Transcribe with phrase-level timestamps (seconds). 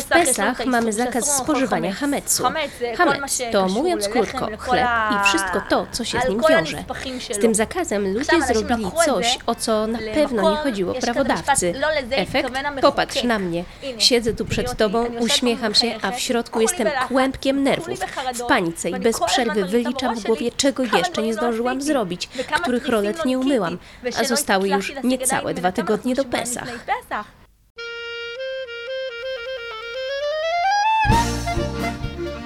[0.00, 2.44] W Pesach mamy zakaz spożywania hametsu.
[2.96, 6.84] Hametz to, mówiąc krótko, chleb i wszystko to, co się z nim wiąże.
[7.32, 11.74] Z tym zakazem ludzie zrobili coś, o co na pewno nie chodziło prawodawcy.
[12.10, 12.50] Efekt?
[12.80, 13.64] Popatrz na mnie.
[13.98, 17.98] Siedzę tu przed tobą, uśmiecham się, a w środku jestem kłębkiem nerwów.
[18.34, 22.28] W panice i bez przerwy wyliczam w głowie, czego jeszcze nie zdążyłam zrobić,
[22.62, 23.78] których rolet nie umyłam,
[24.20, 26.68] a zostały już niecałe dwa tygodnie do Pesach.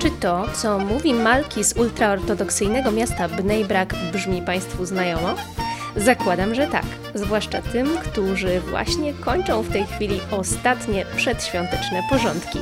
[0.05, 5.35] Czy to, co mówi Malki z ultraortodoksyjnego miasta Bnei Brak brzmi Państwu znajomo?
[5.97, 12.59] Zakładam, że tak, zwłaszcza tym, którzy właśnie kończą w tej chwili ostatnie przedświąteczne porządki.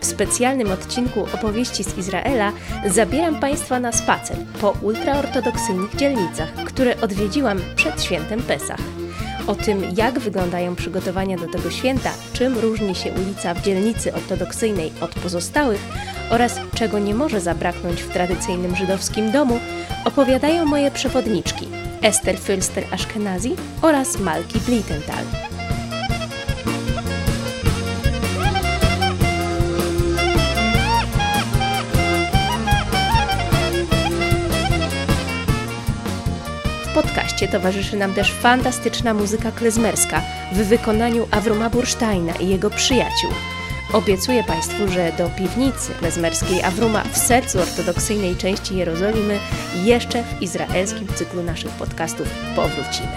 [0.00, 2.52] W specjalnym odcinku opowieści z Izraela
[2.86, 8.80] zabieram Państwa na spacer po ultraortodoksyjnych dzielnicach, które odwiedziłam przed świętem Pesach.
[9.46, 14.92] O tym, jak wyglądają przygotowania do tego święta, czym różni się ulica w dzielnicy ortodoksyjnej
[15.00, 15.80] od pozostałych
[16.30, 19.60] oraz czego nie może zabraknąć w tradycyjnym żydowskim domu,
[20.04, 21.68] opowiadają moje przewodniczki
[22.02, 25.24] Esther Fülster-Ashkenazi oraz Malki Blitenthal.
[36.84, 43.30] W podcaście towarzyszy nam też fantastyczna muzyka klezmerska w wykonaniu Avroma Bursteina i jego przyjaciół.
[43.92, 49.38] Obiecuję Państwu, że do piwnicy klezmerskiej Avruma w sercu ortodoksyjnej części Jerozolimy
[49.84, 53.12] jeszcze w izraelskim cyklu naszych podcastów powrócimy.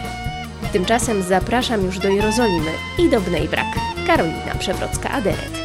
[0.73, 3.67] Tymczasem zapraszam już do Jerozolimy i do Bnei Brak.
[4.07, 5.64] Karolina Przewrocka-Aderet.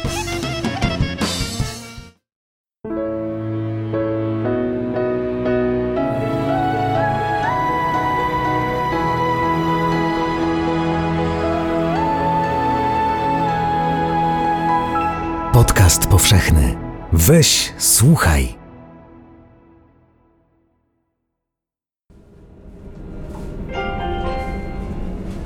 [17.31, 18.47] Weź, słuchaj.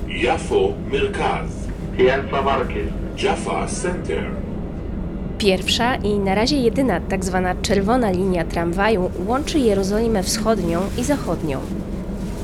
[0.08, 1.52] Jafo Mirkaz.
[3.18, 4.24] Jaffa Center.
[5.38, 11.60] Pierwsza i na razie jedyna tak zwana czerwona linia tramwaju łączy Jerozolimę Wschodnią i Zachodnią.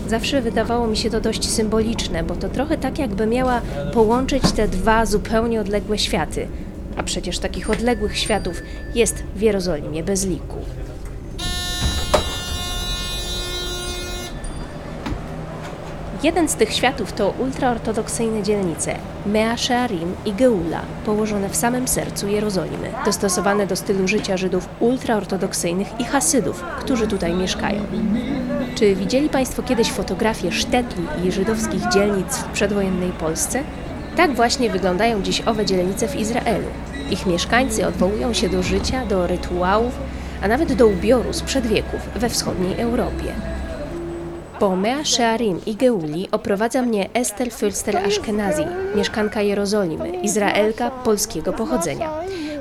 [0.07, 3.61] Zawsze wydawało mi się to dość symboliczne, bo to trochę tak, jakby miała
[3.93, 6.47] połączyć te dwa zupełnie odległe światy
[6.97, 8.61] a przecież takich odległych światów
[8.95, 10.57] jest w Jerozolimie bez liku.
[16.23, 22.27] Jeden z tych światów to ultraortodoksyjne dzielnice Mea Shearim i Geula, położone w samym sercu
[22.27, 27.81] Jerozolimy, dostosowane do stylu życia Żydów ultraortodoksyjnych i Hasydów, którzy tutaj mieszkają.
[28.75, 33.63] Czy widzieli Państwo kiedyś fotografie sztetli i żydowskich dzielnic w przedwojennej Polsce?
[34.15, 36.67] Tak właśnie wyglądają dziś owe dzielnice w Izraelu.
[37.11, 39.93] Ich mieszkańcy odwołują się do życia, do rytuałów,
[40.41, 43.33] a nawet do ubioru sprzed wieków we wschodniej Europie.
[44.59, 52.09] Po Mea Shearim i Geuli oprowadza mnie Esther Fülster-Ashkenazi, mieszkanka Jerozolimy, Izraelka polskiego pochodzenia.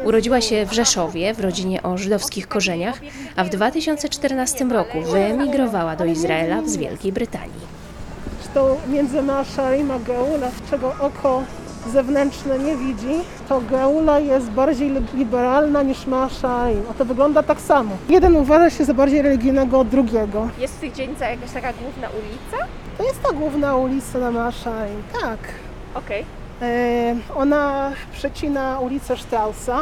[0.05, 3.01] Urodziła się w Rzeszowie w rodzinie o żydowskich korzeniach,
[3.37, 7.80] a w 2014 roku wyemigrowała do Izraela z Wielkiej Brytanii.
[8.55, 11.43] To między Measharim a Geula, czego oko
[11.93, 13.15] zewnętrzne nie widzi,
[13.49, 16.83] to Geula jest bardziej li- liberalna niż Measharim.
[16.91, 17.97] A to wygląda tak samo.
[18.09, 20.49] Jeden uważa się za bardziej religijnego od drugiego.
[20.59, 22.67] Jest w tych dzielnicach jakaś taka główna ulica?
[22.99, 25.39] To jest ta główna ulica na Measharim, tak.
[25.95, 26.25] Okej.
[26.63, 29.79] E, ona przecina ulicę Straussa.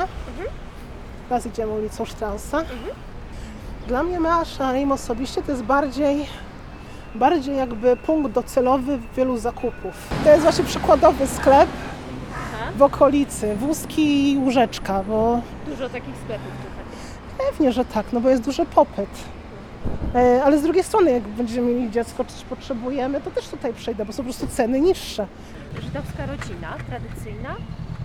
[1.29, 2.63] Teraz idziemy ulicą Straussa.
[3.89, 6.27] Dla mnie Measharim osobiście to jest bardziej,
[7.15, 10.09] bardziej jakby punkt docelowy wielu zakupów.
[10.25, 11.69] To jest właśnie przykładowy sklep
[12.77, 17.49] w okolicy, wózki i łóżeczka, bo Dużo takich sklepów tutaj.
[17.51, 19.09] pewnie, że tak, no bo jest duży popyt.
[20.15, 24.05] E, Ale z drugiej strony, jak będziemy mieli dziecko, czy potrzebujemy, to też tutaj przejdę,
[24.05, 25.27] bo są po prostu ceny niższe.
[25.83, 27.57] Żydowska rodzina, tradycyjna,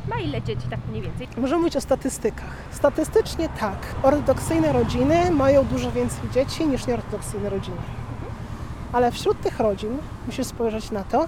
[0.09, 1.27] ma ile dzieci tak mniej więcej?
[1.37, 2.51] Możemy mówić o statystykach.
[2.71, 3.77] Statystycznie tak.
[4.03, 7.77] Ortodoksyjne rodziny mają dużo więcej dzieci niż nieortodoksyjne rodziny.
[8.93, 11.25] Ale wśród tych rodzin musisz spojrzeć na to,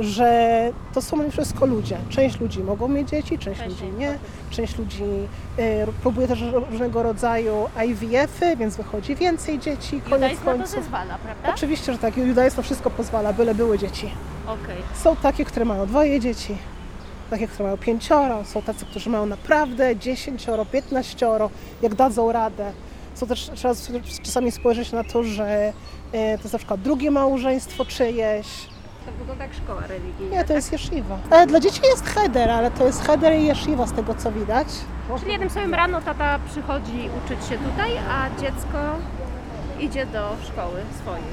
[0.00, 1.96] że to są mimo wszystko ludzie.
[2.08, 4.18] Część ludzi mogą mieć dzieci, część Część ludzi nie.
[4.50, 5.04] Część ludzi
[5.58, 7.54] y, próbuje też różnego rodzaju
[7.86, 10.70] IVF-y, więc wychodzi więcej dzieci, koniec na to końców.
[10.70, 11.54] zezwala, prawda?
[11.54, 12.16] Oczywiście, że tak.
[12.16, 14.10] Judaizm na wszystko pozwala, byle były dzieci.
[14.46, 14.76] Okej.
[14.94, 16.56] Są takie, które mają dwoje dzieci,
[17.30, 21.50] takie, które mają pięcioro, są tacy, którzy mają naprawdę dziesięcioro, piętnaścioro,
[21.82, 22.72] jak dadzą radę.
[23.14, 23.74] Są też, trzeba
[24.22, 25.72] czasami spojrzeć na to, że
[26.12, 28.46] e, to jest na przykład drugie małżeństwo czyjeś.
[29.06, 30.36] To wygląda jak szkoła religijna.
[30.36, 31.18] Nie, to jest jesziwa.
[31.30, 34.68] E, dla dzieci jest heder, ale to jest heder i jesziwa z tego co widać.
[35.20, 38.78] Czyli jednym słowem rano tata przychodzi uczyć się tutaj, a dziecko
[39.80, 41.24] idzie do szkoły swojej.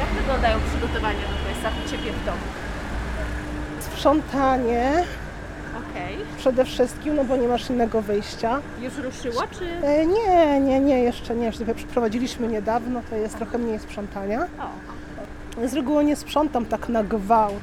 [0.00, 2.38] Jak wyglądają przygotowania do Questa u Ciebie w domu?
[3.80, 5.04] Sprzątanie
[5.94, 6.16] Okej.
[6.38, 8.60] przede wszystkim, no bo nie masz innego wyjścia.
[8.82, 9.86] Już ruszyło, czy...
[9.86, 11.46] E, nie, nie, nie, jeszcze nie.
[11.46, 14.46] Jeszcze przeprowadziliśmy niedawno, to jest trochę mniej sprzątania.
[15.64, 17.62] O, Z reguły nie sprzątam tak na gwałt,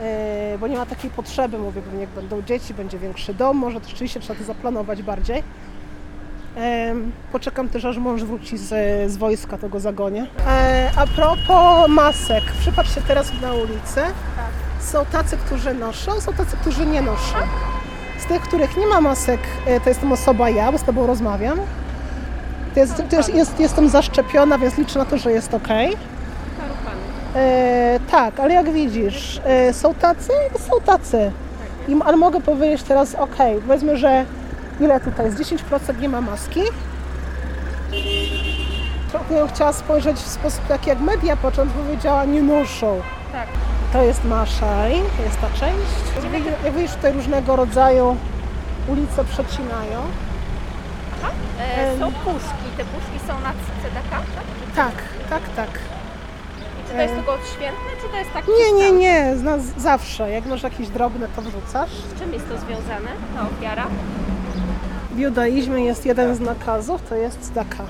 [0.00, 1.58] e, bo nie ma takiej potrzeby.
[1.58, 5.42] Mówię, pewnie jak będą dzieci, będzie większy dom, może to rzeczywiście trzeba to zaplanować bardziej.
[6.56, 8.68] Em, Poczekam też, aż mąż wróci z,
[9.12, 10.26] z wojska, to go zagonię.
[10.48, 14.06] E, A propos masek, przypatrzcie teraz na ulicę.
[14.80, 17.36] Są tacy, którzy noszą, są tacy, którzy nie noszą.
[18.18, 21.58] Z tych, których nie ma masek, e, to jestem osoba ja, bo z Tobą rozmawiam.
[22.74, 25.68] To jest, to jest, jest, jestem zaszczepiona, więc liczę na to, że jest ok.
[27.36, 31.32] E, tak, ale jak widzisz, e, są tacy są tacy.
[31.88, 33.36] I, ale mogę powiedzieć teraz, ok,
[33.66, 34.24] powiedzmy, że
[34.80, 35.38] ile tutaj jest?
[35.38, 36.60] 10% nie ma maski.
[39.10, 43.00] Trochę chciała spojrzeć w sposób taki jak media początku powiedziała, nie noszą.
[43.32, 43.48] Tak.
[43.92, 46.24] To jest Maszaj, to jest ta część.
[46.64, 48.16] Jak widzisz- tutaj różnego rodzaju
[48.88, 50.00] ulice przecinają.
[51.60, 52.66] E, są puszki.
[52.76, 53.52] Te puszki są na
[53.82, 54.24] CDK, tak?
[54.76, 54.94] Tak,
[55.30, 55.68] tak, tak.
[56.80, 58.98] I czy to jest tylko odświętne, czy to jest tak Nie, nie, czysta?
[58.98, 60.30] nie, z nas zawsze.
[60.30, 61.90] Jak masz jakieś drobne, to wrzucasz.
[61.90, 63.86] Z czym jest to związane, ta ofiara?
[65.10, 67.84] W judaizmie jest jeden z nakazów, to jest tzedaka,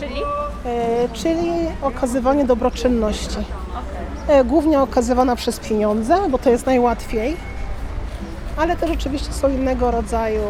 [0.00, 0.20] Czyli?
[0.66, 1.50] e, czyli
[1.82, 3.38] okazywanie dobroczynności.
[3.38, 3.95] E,
[4.44, 7.36] głównie okazywana przez pieniądze, bo to jest najłatwiej,
[8.56, 10.42] ale też oczywiście są innego rodzaju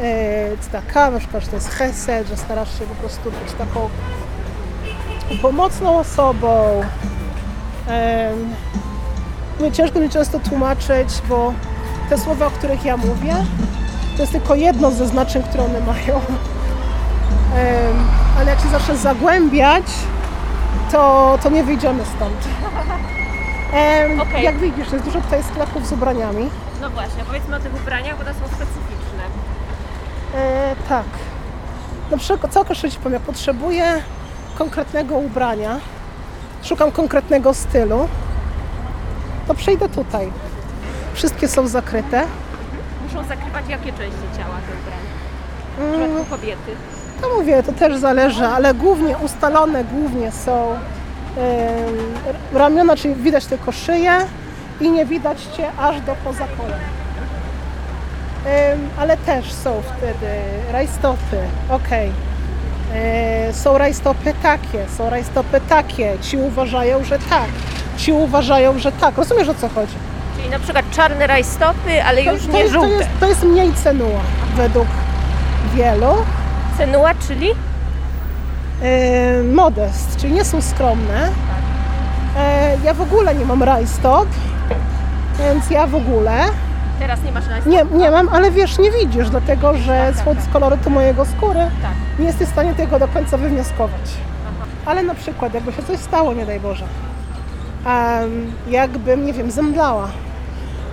[0.00, 3.88] e, tzedaka, na przykład że to jest chesed, że starasz się po prostu być taką
[5.42, 6.82] pomocną osobą.
[9.58, 11.52] Mówię, ciężko mi często tłumaczyć, bo
[12.10, 13.34] te słowa, o których ja mówię,
[14.16, 16.20] to jest tylko jedno ze znaczeń, które one mają.
[18.38, 19.84] Ale jak się zacznę zagłębiać,
[20.92, 22.61] to, to nie wyjdziemy stąd.
[23.72, 24.42] Em, Okej.
[24.44, 26.50] Jak widzisz, jest dużo tutaj sklepów z ubraniami.
[26.80, 29.22] No właśnie, powiedzmy o tych ubraniach, bo one są specyficzne.
[30.34, 31.04] E, tak.
[32.10, 33.84] Na przykład, co określę Ci powiem, jak potrzebuję
[34.58, 35.80] konkretnego ubrania,
[36.62, 38.08] szukam konkretnego stylu,
[39.48, 40.32] to przejdę tutaj.
[41.14, 42.22] Wszystkie są zakryte.
[43.08, 45.12] Muszą zakrywać jakie części ciała te ubrania?
[45.78, 46.72] W Mm, kobiety.
[47.22, 50.74] No mówię, to też zależy, ale głównie ustalone głównie są
[52.54, 54.12] ramiona, czyli widać tylko szyję
[54.80, 56.80] i nie widać Cię aż do poza kolan.
[58.46, 60.26] Em, ale też są wtedy
[60.72, 61.36] rajstopy,
[61.70, 62.12] okej.
[62.94, 66.18] E, Są rajstopy takie, są rajstopy takie.
[66.22, 67.48] Ci uważają, że tak.
[67.96, 69.18] Ci uważają, że tak.
[69.18, 69.94] Rozumiesz o co chodzi?
[70.36, 72.94] Czyli na przykład czarne rajstopy, ale już to, nie jest, to, żółte.
[72.96, 74.20] jest, to jest mniej cenua
[74.56, 74.86] według
[75.74, 76.06] wielu.
[76.78, 77.48] Cenua, czyli?
[78.82, 81.28] E, modest, czyli nie są skromne.
[82.38, 84.28] E, ja w ogóle nie mam rajstop,
[85.38, 86.32] więc ja w ogóle
[86.98, 87.76] Teraz nie masz rajstopy?
[87.76, 91.24] nie, nie mam, ale wiesz, nie widzisz, dlatego że Tak, tak, z, z kolorytu mojego
[91.24, 91.90] skóry Tak.
[92.18, 94.10] nie jesteś w stanie tego do końca wywnioskować.
[94.86, 96.84] Ale na przykład, jakby się coś stało, nie daj Boże,
[97.86, 100.08] em, jakbym, nie wiem, zemdlała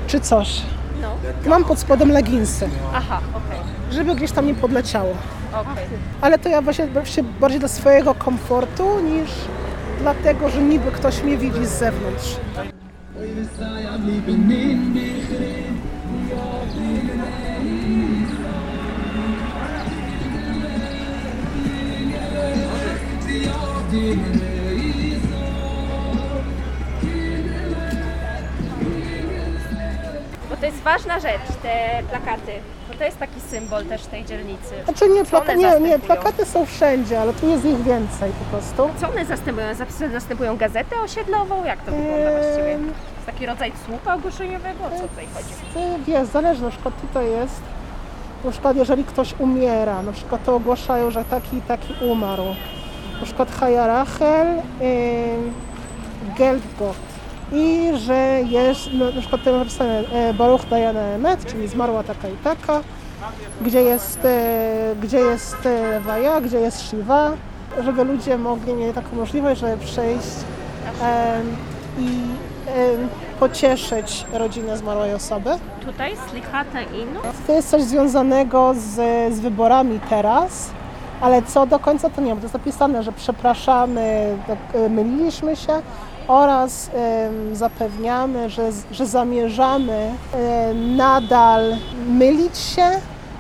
[0.08, 0.62] czy coś,
[1.02, 1.08] No.
[1.50, 3.60] mam pod spodem leginsy, Aha, okej.
[3.92, 5.14] żeby gdzieś tam nie podleciało.
[5.54, 5.86] Okej.
[6.22, 9.30] Ale to ja właśnie właśnie bardziej dla swojego komfortu niż
[10.00, 12.36] dlatego, że niby ktoś mnie widzi z zewnątrz.
[30.70, 32.52] Jest ważna rzecz, te plakaty.
[32.90, 34.74] Bo to jest taki symbol też tej dzielnicy.
[34.86, 38.90] Znaczy nie, plaka- nie, nie, plakaty są wszędzie, ale tu jest ich więcej po prostu.
[39.02, 39.68] Co one zastępują?
[39.74, 41.66] Zas- Zastępują gazetę osiedlową?
[41.66, 42.70] Jak to wygląda właściwie?
[42.72, 44.86] Jest taki rodzaj słupa ogłoszeniowego?
[44.86, 45.54] O co tutaj chodzi?
[45.74, 47.62] Ty Wiesz, zależy, na przykład tutaj jest,
[48.46, 52.46] na przykład jeżeli ktoś umiera, na przykład to ogłaszają, że taki i taki umarł.
[53.20, 54.48] Na przykład Haja Rachel,
[54.82, 57.09] yy, Gelbgot.
[57.52, 62.28] I że jest, no, na przykład tutaj napisane e, Baruch Diana Emet, czyli zmarła taka
[62.28, 62.82] i taka,
[63.62, 67.32] gdzie jest, e, gdzie jest e, Waja, gdzie jest Shiva,
[67.84, 70.28] żeby ludzie mogli mieli taką możliwość, żeby przyjść
[71.02, 71.56] em,
[72.00, 72.20] i
[73.40, 75.50] pocieszyć rodzinę zmarłej osoby.
[75.86, 77.20] Tutaj Slichata Inu.
[77.48, 78.96] To jest coś związanego z,
[79.34, 80.70] z wyborami teraz,
[81.22, 82.38] ale co do końca to nie wiem.
[82.38, 84.58] To jest napisane, że przepraszamy, tak,
[84.90, 85.82] myliliśmy się
[86.30, 86.92] oraz
[87.54, 90.12] zapewniamy, że, że zamierzamy
[90.98, 92.90] nadal mylić się,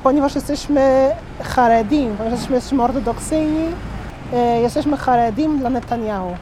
[0.03, 1.11] ponieważ jesteśmy
[1.43, 3.65] Haredim, ponieważ jesteśmy, ortodoksyjni,
[4.33, 6.37] e, jesteśmy Haredim dla Netanyahu.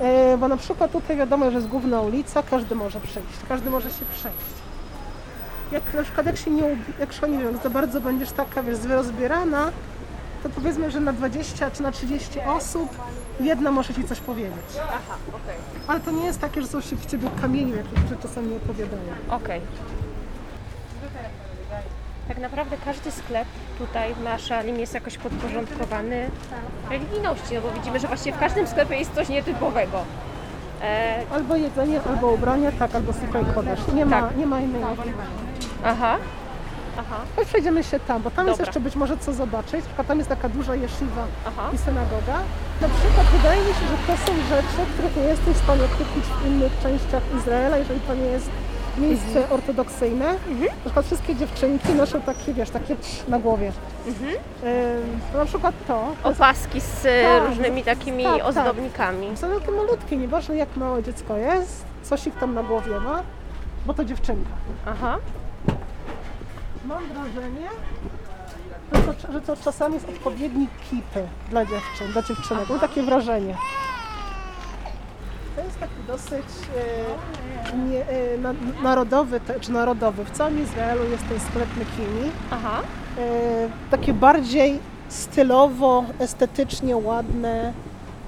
[0.00, 3.90] E, Bo na przykład tutaj wiadomo, że jest główna ulica, każdy może przejść, każdy może
[3.90, 4.54] się przejść.
[5.72, 8.84] Jak na przykład jak się nie, jak się, nie wiem, za bardzo będziesz taka, wiesz,
[8.84, 9.70] rozbierana,
[10.42, 12.88] to powiedzmy, że na 20 czy na 30 osób
[13.40, 14.52] jedna może Ci coś powiedzieć.
[14.88, 15.56] Aha, okej.
[15.86, 19.02] Ale to nie jest takie, że są się w Ciebie kamieniem, jak niektórzy czasami opowiadają.
[19.30, 19.60] Okej.
[22.28, 23.48] Tak naprawdę każdy sklep
[23.78, 26.30] tutaj w Maszalim jest jakoś podporządkowany
[26.90, 30.04] religijności, no bo widzimy, że właściwie w każdym sklepie jest coś nietypowego.
[30.82, 33.80] E, Albo jedzenie, albo ubranie, tak, albo super kodasz.
[33.94, 34.36] Nie ma, Tak.
[34.36, 35.12] nie ma innej opcji.
[35.84, 36.16] aha,
[36.98, 38.70] aha, Chodź przejdziemy się tam, bo tam jest Dobra.
[38.70, 39.72] jeszcze być może co zobaczyć.
[39.74, 41.70] Na przykład tam jest taka duża jeszywa aha.
[41.74, 42.36] i synagoga.
[42.80, 46.24] Na przykład wydaje mi się, że to są rzeczy, których nie jesteś w stanie kupić
[46.24, 48.50] w innych częściach Izraela, jeżeli to nie jest
[48.98, 49.52] miejsce Mhm.
[49.52, 50.32] ortodoksyjne.
[50.34, 52.96] Na przykład wszystkie dziewczynki noszą takie, wiesz, takie
[53.28, 53.72] na głowie.
[54.06, 54.30] Mhm.
[54.32, 56.08] Ym, na przykład to.
[56.24, 58.46] jest- Opaski z e, Tak, różnymi takimi tak, tak.
[58.46, 59.36] ozdobnikami.
[59.36, 63.22] Są takie malutkie, nieważne jak małe dziecko jest, coś ich tam na głowie ma,
[63.86, 64.50] bo to dziewczynka.
[64.86, 65.16] Aha,
[66.86, 67.68] Mam wrażenie,
[68.92, 72.68] że to, że to czasami jest odpowiednik kipy dla dziewczyn, dla dziewczynek.
[72.70, 73.56] Mam takie wrażenie.
[75.56, 76.44] To jest taki dosyć
[77.72, 80.24] e, nie, e, na, narodowy, te, czy narodowy.
[80.24, 82.30] W całym Izraelu jest ten sklep Mekini.
[82.50, 82.80] aha,
[83.18, 87.72] E, takie bardziej stylowo, estetycznie ładne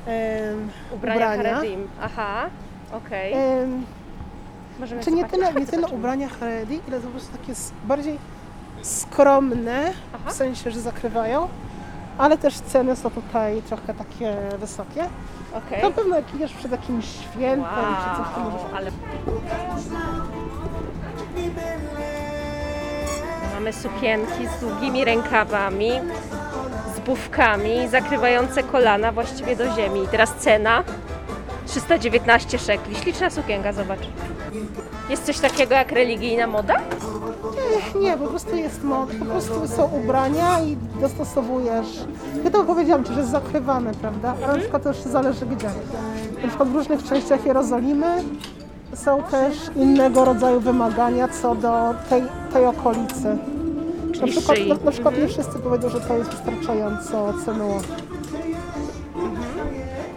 [0.07, 0.53] e,
[0.95, 1.55] ubrania, ubrania.
[1.55, 1.89] Haredim.
[2.03, 2.47] Aha,
[2.93, 3.33] okej.
[3.33, 3.67] E,
[4.81, 5.41] Możemy Czy nie zobaczyć?
[5.41, 7.53] tyle, nie tyle ubrania Haredi, ile po prostu takie
[7.85, 8.19] bardziej
[8.83, 10.31] skromne, Aha.
[10.31, 11.49] w sensie, że zakrywają,
[12.19, 15.05] ale też ceny są tutaj trochę takie wysokie.
[15.55, 15.83] Okej.
[15.83, 18.63] Na pewno jak idziesz przed jakimś świętem, czy coś, to możesz...
[18.63, 18.91] Wow, ale...
[23.55, 25.91] Mamy sukienki z długimi rękawami,
[26.97, 30.03] z bufkami, zakrywające kolana właściwie do ziemi.
[30.05, 30.85] I teraz cena
[31.67, 32.97] 319 szekli.
[32.97, 34.01] Śliczna sukienka, zobacz.
[35.09, 36.75] Jest coś takiego jak religijna moda?
[38.01, 42.05] Nie, po prostu jest mod, po prostu są ubrania i dostosowujesz.
[42.45, 44.35] Ja to powiedziałam że jest zakrywane, prawda?
[44.45, 45.71] Ale na przykład też zależy gdzie.
[46.43, 48.07] Na przykład w różnych częściach Jerozolimy
[48.95, 52.23] są też innego rodzaju wymagania co do tej,
[52.53, 53.39] tej okolicy.
[54.07, 54.69] Na Czyli przykład, szyi.
[54.69, 57.81] na, na przykład nie wszyscy powiedzą, że to jest wystarczająco cenuło.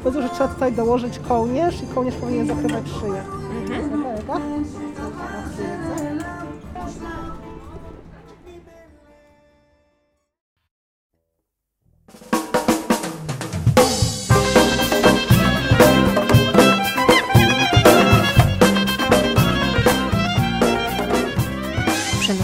[0.03, 3.38] Powiedzą, że trzeba tutaj dołożyć kołnierz i kołnierz powinien zakrywać szyję.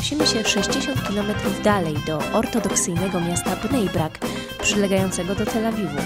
[0.05, 1.27] Przenosimy się 60 km
[1.63, 4.19] dalej do ortodoksyjnego miasta Bnei Brak,
[4.61, 5.97] przylegającego do Tel Awiwu.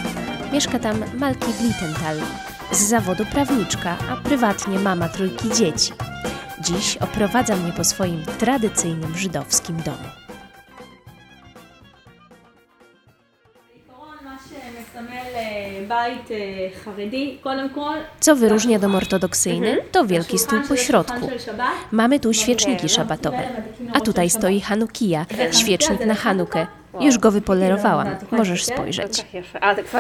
[0.54, 2.18] Mieszka tam Malki Blitenthal,
[2.72, 5.94] z zawodu prawniczka, a prywatnie mama trójki dzieci.
[6.62, 10.29] Dziś oprowadza mnie po swoim tradycyjnym żydowskim domu.
[18.20, 21.30] Co wyróżnia dom ortodoksyjny, to wielki stół po środku.
[21.92, 23.42] Mamy tu świeczniki szabatowe,
[23.94, 26.68] a tutaj stoi Hanukija, świecznik na Hanukę.
[27.00, 29.26] Już go wypolerowałam, możesz spojrzeć.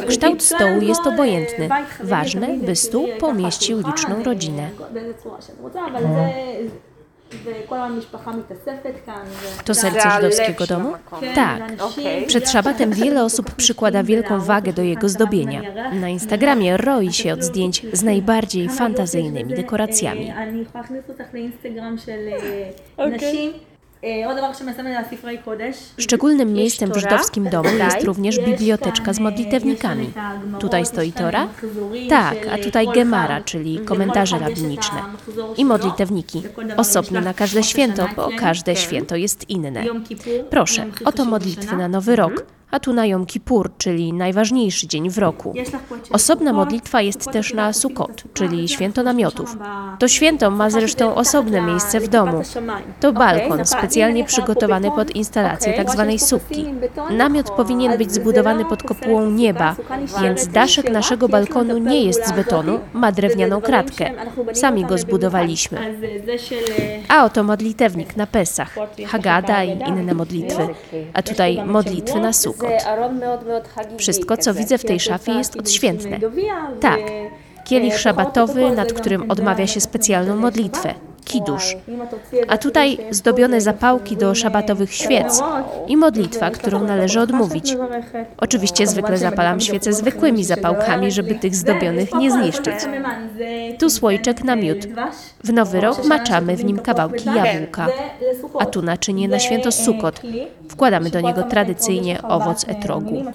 [0.07, 1.69] Kształt stołu jest obojętny.
[2.03, 4.69] Ważne, by stół pomieścił liczną rodzinę.
[9.65, 10.93] To serce żydowskiego domu?
[11.35, 11.61] Tak.
[12.27, 15.61] Przed szabatem wiele osób przykłada wielką wagę do jego zdobienia.
[15.93, 20.33] Na Instagramie roi się od zdjęć z najbardziej fantazyjnymi dekoracjami.
[22.97, 23.68] Okay.
[25.97, 30.11] Szczególnym miejscem w żydowskim domu jest również biblioteczka z modlitewnikami.
[30.59, 31.47] Tutaj stoi Tora?
[32.09, 35.01] Tak, a tutaj Gemara, czyli komentarze rabiniczne.
[35.57, 36.43] I modlitewniki.
[36.77, 39.83] Osobno na każde święto, bo każde święto jest inne.
[40.49, 45.17] Proszę, oto modlitwy na Nowy Rok a tu na Jom Kippur, czyli najważniejszy dzień w
[45.17, 45.53] roku.
[46.11, 49.57] Osobna modlitwa jest też na Sukkot, czyli święto namiotów.
[49.99, 52.41] To święto ma zresztą osobne miejsce w domu.
[52.99, 56.05] To balkon specjalnie przygotowany pod instalację tzw.
[56.09, 56.65] Tak sukki.
[57.11, 59.75] Namiot powinien być zbudowany pod kopułą nieba,
[60.21, 64.11] więc daszek naszego balkonu nie jest z betonu, ma drewnianą kratkę.
[64.53, 65.97] Sami go zbudowaliśmy.
[67.07, 68.75] A oto modlitewnik na Pesach,
[69.07, 70.67] Hagada i inne modlitwy,
[71.13, 72.58] a tutaj modlitwy na Sukkot.
[73.97, 76.19] Wszystko, co widzę w tej szafie jest odświętne.
[76.79, 76.99] Tak.
[77.65, 80.93] Kielich szabatowy, nad którym odmawia się specjalną modlitwę
[81.25, 81.75] kidusz.
[82.47, 85.41] A tutaj zdobione zapałki do szabatowych świec
[85.87, 87.75] i modlitwa, którą należy odmówić.
[88.37, 92.75] Oczywiście zwykle zapalam świece zwykłymi zapałkami, żeby tych zdobionych nie zniszczyć.
[93.79, 94.77] Tu słoiczek na miód.
[95.43, 97.87] W nowy rok maczamy w nim kawałki jabłka.
[98.59, 100.21] A tu naczynie na święto Sukot.
[100.69, 103.25] Wkładamy do niego tradycyjnie owoc etrogu.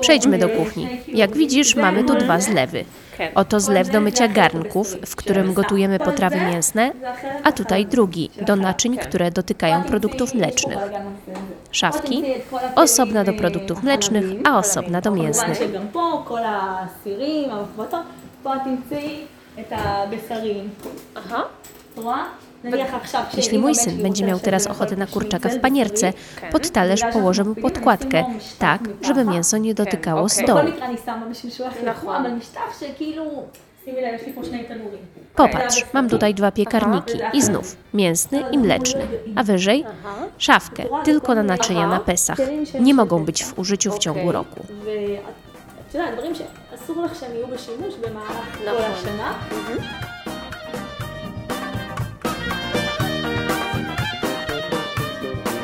[0.00, 0.88] Przejdźmy do kuchni.
[1.08, 2.84] Jak widzisz, mamy tu dwa zlewy.
[3.35, 6.91] Oto zlew do mycia garnków, w którym gotujemy potrawy mięsne,
[7.43, 10.77] a tutaj drugi, do naczyń, które dotykają produktów mlecznych.
[11.71, 12.23] Szafki,
[12.75, 15.57] osobna do produktów mlecznych, a osobna do mięsnych.
[15.57, 18.05] שגם פה, כל הסירים, המפרטות,
[18.43, 19.25] פה את תמצאי
[19.59, 20.69] את הבשרים.
[21.17, 22.23] את רואה?
[22.63, 24.95] נניח עכשיו Jeśli שאם mój הבן syn שלי będzie רוצה miał לשבת teraz ולאכול ochotę
[24.95, 28.25] na kurczaka w שניצל panierce, בשרי, pod talerz położę mu podkładkę,
[28.59, 30.63] tak, żeby mięso nie dotykało בכל stołu.
[30.63, 33.43] מקרה אני שמה בשביל שהוא יחליט, אבל משטח שכאילו,
[33.85, 35.01] שימי לב, יש לי פה שני תנורים.
[35.37, 39.85] Popatrz, mam tutaj dwa piekarniki i znów mięsny i mleczny, a wyżej
[40.37, 42.37] szafkę, tylko na naczynia na Pesach.
[42.79, 44.59] Nie mogą być w użyciu w ciągu roku.
[44.85, 49.33] ואת יודעת, דברים שאסור לך שהם יהיו בשימוש במהלך כל השנה.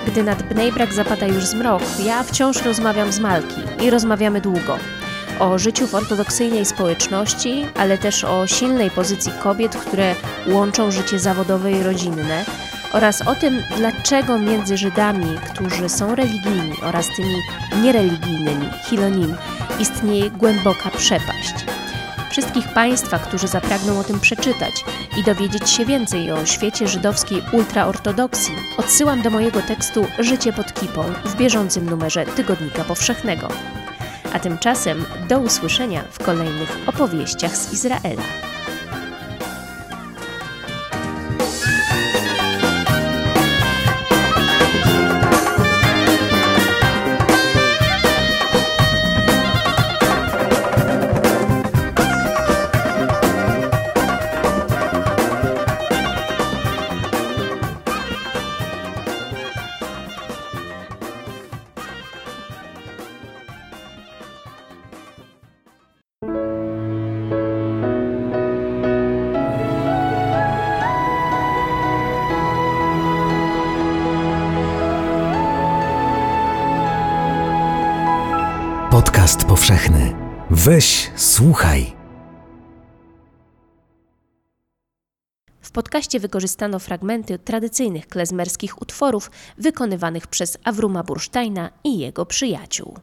[0.09, 4.79] Gdy nad Bnejbrak zapada już zmrok, ja wciąż rozmawiam z Malki i rozmawiamy długo.
[5.39, 10.15] O życiu w ortodoksyjnej społeczności, ale też o silnej pozycji kobiet, które
[10.47, 12.45] łączą życie zawodowe i rodzinne,
[12.93, 17.37] oraz o tym, dlaczego między Żydami, którzy są religijni, oraz tymi
[17.83, 19.37] niereligijnymi, Hilonim,
[19.79, 21.68] istnieje głęboka przepaść.
[22.39, 24.85] Wszystkich Państwa, którzy zapragną o tym przeczytać
[25.17, 31.03] i dowiedzieć się więcej o świecie żydowskiej ultraortodoksji, odsyłam do mojego tekstu Życie pod kipą
[31.25, 33.49] w bieżącym numerze Tygodnika Powszechnego.
[34.33, 38.23] A tymczasem do usłyszenia w kolejnych opowieściach z Izraela.
[79.59, 80.15] Powszechny.
[80.51, 81.93] Weź, słuchaj.
[85.61, 92.99] W podcaście wykorzystano fragmenty tradycyjnych klezmerskich utworów wykonywanych przez Awruma Bursztajna i jego przyjaciół.